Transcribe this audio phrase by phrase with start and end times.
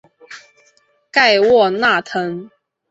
[1.11, 2.49] 盖沃纳滕。